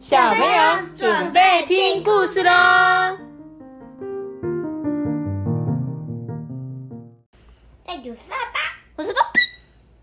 [0.00, 0.62] 小朋友
[0.94, 2.50] 准备听故事喽。
[7.84, 8.60] 再有爸爸，
[8.96, 9.20] 我是豆。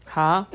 [0.07, 0.46] 好，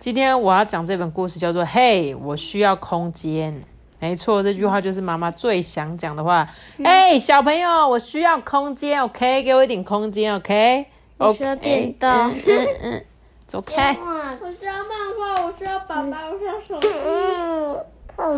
[0.00, 3.54] 今天我要讲这本故事叫做《嘿，我需要空间》。
[4.00, 6.48] 没错，这句话就是妈妈最想讲的话。
[6.82, 9.44] 哎，小朋友，我需要空间，OK？
[9.44, 10.86] 给我一点空间，OK？
[11.18, 12.10] 我需要电动。
[12.10, 13.04] 嗯嗯，
[13.46, 13.96] 走开。
[14.00, 16.88] 我需要漫画，我需要爸爸，我需要手机。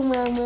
[0.00, 0.38] 妈妈。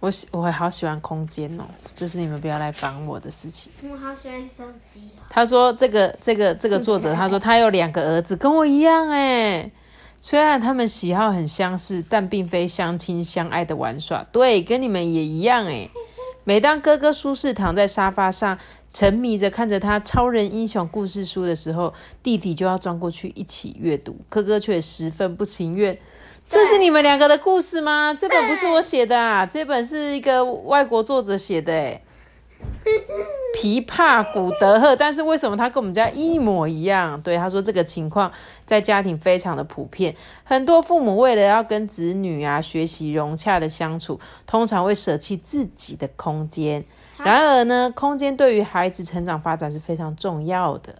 [0.00, 1.64] 我喜我好喜欢空间哦，
[1.96, 3.72] 就是你们不要来烦我的事情。
[3.82, 5.22] 我好喜欢手机哦。
[5.30, 9.70] 他说这个这个这个作者，他说他有两个儿子，跟我一样哎。
[10.20, 14.22] 虽然他们喜好很相似，但并非相亲相爱的玩耍。
[14.32, 15.90] 对，跟你们也一样诶。
[16.44, 18.58] 每当哥哥舒适躺在沙发上，
[18.92, 24.16] 沉迷着看着他超人英雄故事书的时候，弟弟就要钻过去一起阅读。
[24.28, 25.96] 哥哥却十分不情愿。
[26.54, 28.14] 这是你们两个的故事吗？
[28.16, 32.00] 这本不是我写的啊，这本是一个外国作者写的诶。
[33.58, 37.20] 琵琶古德赫，但是为什么他跟我们家一模一样？
[37.22, 38.30] 对，他说这个情况
[38.64, 40.14] 在家庭非常的普遍，
[40.44, 46.84] 很多父母为了要跟子女啊学习融洽的相处，通常会舍弃自己的空间。
[47.16, 50.94] 然而呢，空间对于孩子成长发展是非常重要的，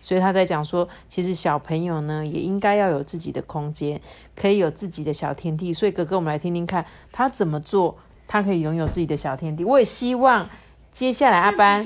[0.00, 4.00] 所以他在讲说，其实小朋友呢也应该要有自己的空间，
[4.34, 5.72] 可以有自己的小天地。
[5.72, 9.64] 所以哥哥，我们来听听看他怎么做，他可以拥有自己的小天地。
[9.64, 10.48] 我也希望。
[10.92, 11.84] 接下来，阿班，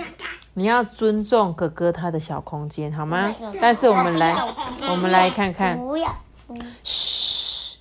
[0.55, 3.35] 你要尊重哥哥他的小空间，好吗？
[3.61, 4.37] 但是我们来，
[4.89, 5.77] 我们来看看。
[5.77, 6.15] 不要。
[6.85, 7.81] 嘘，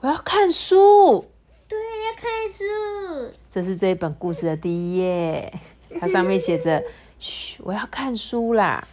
[0.00, 1.24] 我要看书。
[1.66, 3.34] 对，要看书。
[3.48, 5.50] 这是这一本故事的第一页，
[5.98, 6.84] 它上面写着
[7.18, 8.86] ：“嘘，我要看书啦。”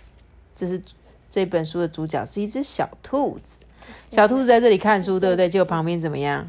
[0.61, 0.79] 这是
[1.27, 3.57] 这本书的主角是一只小兔子，
[4.11, 5.49] 小兔子在这里看书，对不对？
[5.49, 6.47] 结果旁边怎么样？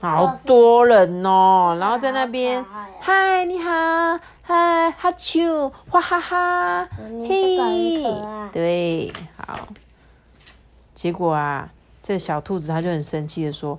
[0.00, 2.64] 好多人哦，然后在那边，
[3.00, 6.88] 嗨，你好，嗨，哈啾，哇哈哈，
[7.28, 7.58] 嘿，
[8.50, 9.68] 对，好。
[10.94, 11.70] 结果啊，
[12.00, 13.78] 这小兔子它就很生气的说：“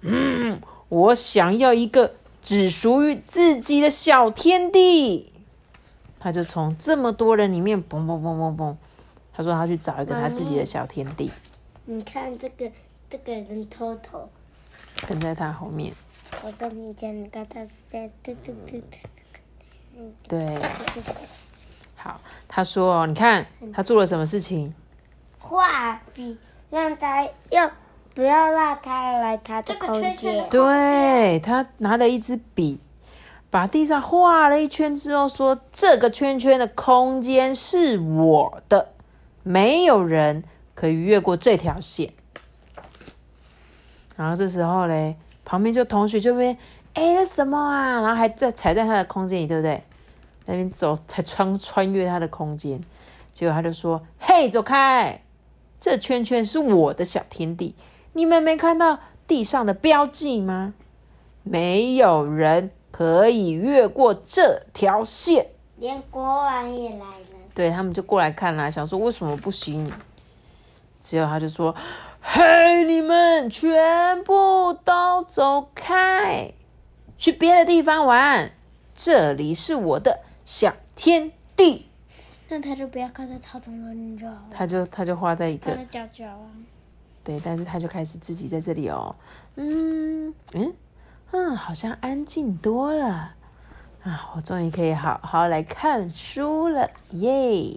[0.00, 5.30] 嗯，我想要一个只属于自己的小天地。”
[6.22, 8.76] 他就从这么多人里面，嘣嘣嘣嘣嘣，
[9.32, 11.28] 他说他去找一个他自己的小天地。
[11.86, 12.70] 你看这个，
[13.10, 14.28] 这个人偷偷。
[15.04, 15.92] 跟在他后面。
[16.44, 20.12] 我跟你讲，你看他在嘟嘟嘟嘟。
[20.28, 20.62] 对。
[21.96, 23.44] 好，他说哦：“你看
[23.74, 24.72] 他做了什么事情？
[25.40, 26.38] 画笔，
[26.70, 27.68] 让他要
[28.14, 30.48] 不要让他来他的空间？
[30.48, 32.78] 对他拿了一支笔，
[33.52, 38.94] 把地上画了一圈之后，说：这个圈圈的空间是我的，
[39.42, 40.42] 没有人
[40.74, 42.14] 可以越过这条线。”
[44.16, 46.56] 然后这时候嘞，旁边就同学就问，
[46.94, 48.00] 哎，这什么啊？
[48.00, 49.84] 然后还在踩在他的空间里，对不对？
[50.46, 52.80] 那边走，才穿穿越他的空间。
[53.34, 55.22] 结果他就说：“嘿，走开！
[55.78, 57.74] 这圈圈是我的小天地，
[58.14, 60.72] 你们没看到地上的标记吗？
[61.42, 65.48] 没有人可以越过这条线。”
[65.78, 67.26] 连国王也来了。
[67.52, 69.90] 对他们就过来看啦，想说为什么不行？
[71.00, 71.74] 只有他就说。
[72.24, 76.52] 嘿，你们全部都走开，
[77.18, 78.52] 去别的地方玩。
[78.94, 81.86] 这里是我的小天地。
[82.48, 84.44] 那他就不要靠在草丛中就好了。
[84.52, 85.76] 他就他就画在一个。
[85.90, 86.46] 角角啊。
[87.24, 89.16] 对，但是他就开始自己在这里哦。
[89.56, 90.72] 嗯嗯
[91.32, 93.32] 嗯，好像安静多了
[94.04, 94.32] 啊！
[94.36, 97.74] 我终于可以好好来看书了，耶！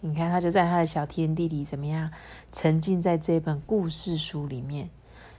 [0.00, 2.10] 你看，他就在他的小天地里，怎么样？
[2.52, 4.88] 沉浸在这本故事书里面。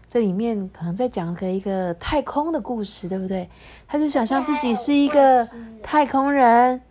[0.09, 3.49] 这里面可能在讲个一个太空的故事，对不对？
[3.87, 5.47] 他就想象自己是一个
[5.81, 6.81] 太空人，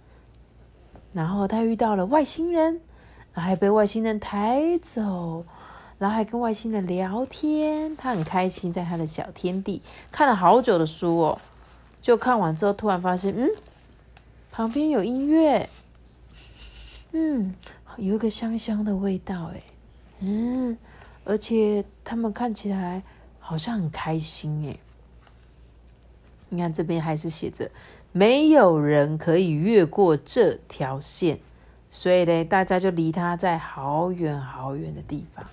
[1.13, 2.81] 然后他遇到了外星人，
[3.33, 5.45] 还被外星人抬走，
[6.03, 7.97] 然后还跟外星人聊天。
[7.97, 11.41] 他很开心，在他的小天地看了好久的书哦。
[12.01, 13.49] 就看完之后，突然发现，嗯，
[14.51, 15.69] 旁边有音乐。
[17.13, 17.55] 嗯，
[17.99, 19.63] 有一个香香的味道，哎，
[20.23, 20.77] 嗯，
[21.23, 23.01] 而且他们看起来
[23.39, 24.77] 好像很开心，哎，
[26.49, 27.71] 你看这边还是写着
[28.11, 31.39] 没有人可以越过这条线，
[31.93, 35.47] 所以呢，大家就离他在好远好远的地方。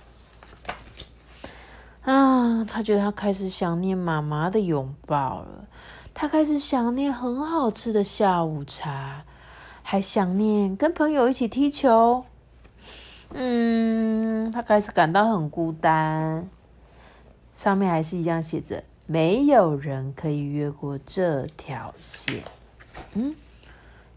[2.02, 5.66] 啊，他觉得他开始想念妈妈的拥抱了，
[6.14, 9.24] 他开始想念很好吃的下午茶。
[9.82, 12.24] 还想念跟朋友一起踢球，
[13.32, 16.48] 嗯，他开始感到很孤单。
[17.52, 22.44] 上面还是一样写着：没有人可以越过这条线。
[23.14, 23.34] 嗯，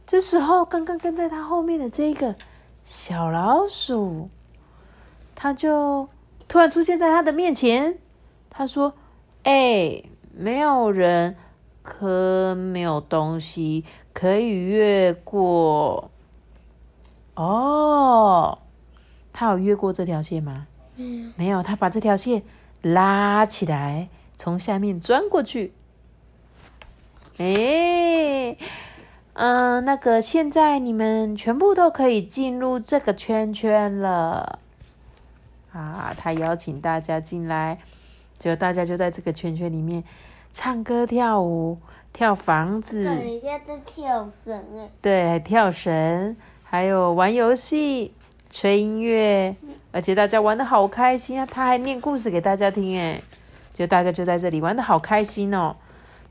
[0.06, 2.36] 这时候刚刚跟在他后面的这个
[2.84, 4.30] 小老鼠，
[5.34, 6.08] 他就
[6.54, 7.98] 突然出现在他的面前。
[8.48, 8.94] 他说
[9.42, 11.36] ：“哎，没有人，
[11.82, 13.84] 可没有东西
[14.14, 16.12] 可以越过。
[17.34, 18.60] 哦，
[19.34, 20.68] 他有越过这条线吗？
[20.98, 22.44] 嗯，没有，他把这条线
[22.84, 25.74] 拉起来，从下面钻过去。
[27.40, 28.56] 哎，
[29.34, 34.60] 嗯，那个，现在你们全部都可以进入这个圈圈了。
[35.74, 37.78] 啊，他邀请大家进来，
[38.38, 40.04] 就大家就在这个圈圈里面
[40.52, 41.78] 唱歌、跳舞、
[42.14, 43.04] 跳房子。
[43.04, 48.14] 等一下在跳绳哎，对，还跳绳，还有玩游戏、
[48.50, 49.56] 吹音乐，
[49.92, 51.46] 而且大家玩的好开心啊！
[51.46, 53.20] 他还念故事给大家听，哎，
[53.74, 55.76] 就大家就在这里玩的好开心哦。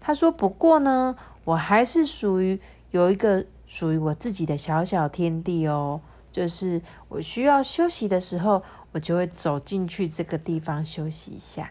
[0.00, 2.58] 他说：“不过呢，我还是属于
[2.90, 6.00] 有一个属于我自己的小小天地哦，
[6.32, 11.70] 就是我需要休息的时候，我就会走进去这个地方休息一下。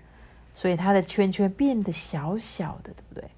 [0.53, 3.29] 所以他的圈圈变得小小的，对不对？”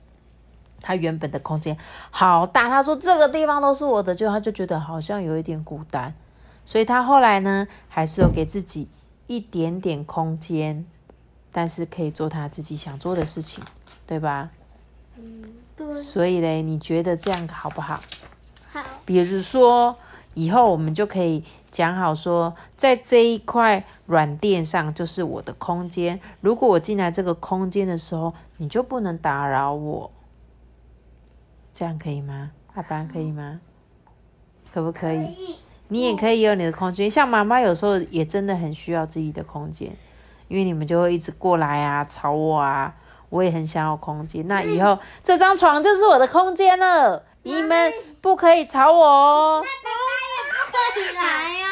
[0.85, 1.77] 他原本的空间
[2.11, 6.13] 好大，他说这个地方都是我的，就他就觉得好像有一点孤单，
[6.65, 8.89] 所以他后来呢，还是有给自己
[9.27, 10.85] 一点点空间，
[11.53, 13.63] 但是可以做他自己想做的事情，
[14.05, 14.49] 对吧？
[15.17, 15.43] 嗯
[15.77, 18.01] 对，所以嘞，你觉得这样好不好？
[18.73, 19.97] 好，比如说，
[20.33, 26.19] 以后我们就可以讲好说，在这一块软垫上就是我的空间。
[26.41, 30.11] 如果我进来这个空间的时候，你就不能打扰我。
[31.71, 32.51] 这样可以吗？
[32.75, 33.59] 阿班可以吗？
[34.73, 35.57] 可不可以？
[35.87, 37.09] 你也可以有你的空间。
[37.09, 39.95] 像妈妈有时候也真的很需要自己的空间，
[40.47, 42.95] 因为你们就会一直过来啊，吵我啊。
[43.29, 44.47] 我也很想要空间。
[44.47, 47.91] 那以后这张床就是我的空间了，你们
[48.21, 49.63] 不可以吵我哦。
[50.95, 51.67] 也不可以来呀、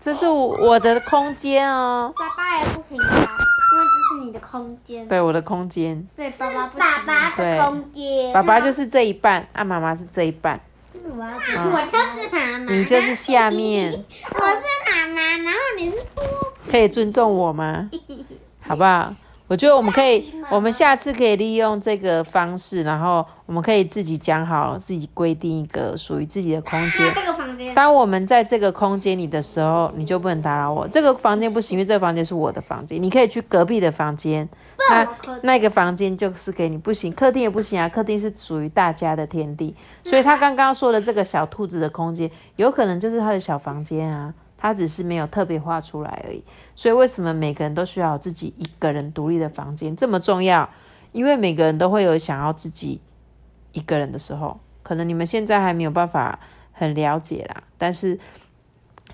[0.00, 6.06] 这是我的空间哦，爸爸也不可以来，因为这是你的空间，对，我的空间。
[6.16, 10.60] 对爸爸不爸爸的空间，爸爸就是这一半，啊，妈妈是这一半，
[10.92, 13.92] 我要我就是妈妈，你就是下面，
[14.34, 15.96] 我是妈妈，然后你是
[16.70, 17.90] 可以尊重我吗？
[18.66, 19.14] 好不好？
[19.46, 27.06] 我觉得我们可以，我们下次可以利用这个方式，然后我们可以自己讲好，自己规定一个属于自己的空间。
[27.74, 30.86] 当我们在这个空间里的时候，你就不能打扰我。
[30.88, 33.02] 这个房间不行，因为这个房间是我的房间。
[33.02, 34.48] 你可以去隔壁的房间，
[34.90, 35.06] 那
[35.42, 37.88] 那个房间就是给你不行，客厅也不行啊。
[37.88, 44.32] 客厅是属于大家的天地，所以他刚刚说的这个小兔子的空间，有可能就是他的小房间啊。
[44.56, 46.42] 他只是没有特别画出来而已。
[46.74, 50.66] 所以为什么每个人都需要自己一个人独立的房间这么重要？
[51.12, 52.98] 因为每个人都会有想要自己
[53.72, 56.38] 一个人的时候，可能你们现在还没有办法
[56.74, 58.18] 很了解啦，但是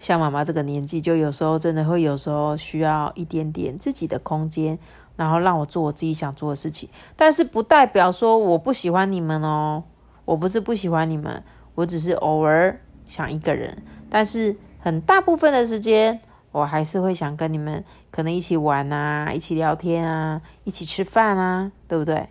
[0.00, 4.78] 像妈妈这个年纪，就有时候真的会有时候需要一点点自己的空间，
[5.14, 6.88] 然后让我做我自己想做的事情。
[7.14, 9.84] 但是不代表说我不喜欢你们哦，
[10.24, 16.18] 我不是不喜欢你们，我只是偶尔想一个人，但是很大部分的时间，
[16.52, 22.30] 我还是会想跟你们可能一起玩啊，一起聊天啊，一起吃饭啊，对不对？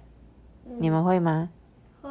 [0.80, 1.50] 你们会吗？
[2.01, 2.10] 会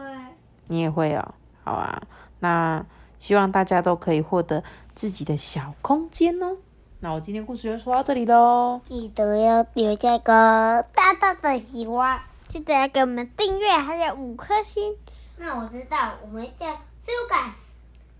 [0.68, 2.00] 你也会哦，好啊。
[2.40, 2.84] 那
[3.18, 4.62] 希望大家都可以获得
[4.94, 6.56] 自己的小空间哦。
[7.00, 8.80] 那我今天故事就说到这里喽。
[8.88, 14.96] 记得要留下一个大大的喜欢，记得要给我们订阅，还有五颗星。
[15.36, 17.52] 那我知道，我们叫 Sugar，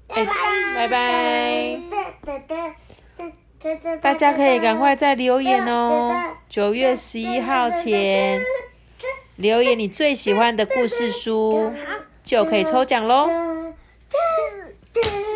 [0.06, 0.32] 拜拜
[0.74, 1.80] 拜拜。
[2.24, 6.14] 拜大家可以赶快再留言哦，
[6.48, 8.40] 九月十一号前
[9.34, 11.72] 留言你最喜欢的故事书，
[12.22, 13.47] 就可以抽奖喽。